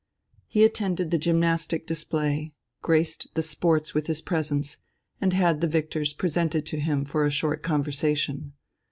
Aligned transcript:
He 0.47 0.65
attended 0.65 1.11
the 1.11 1.19
gymnastic 1.19 1.85
display, 1.85 2.55
graced 2.81 3.27
the 3.35 3.43
sports 3.43 3.93
with 3.93 4.07
his 4.07 4.19
presence, 4.19 4.77
and 5.21 5.31
had 5.31 5.61
the 5.61 5.67
victors 5.67 6.11
presented 6.11 6.65
to 6.65 6.79
him 6.79 7.05
for 7.05 7.23
a 7.23 7.29
short 7.29 7.61
conversation. 7.61 8.53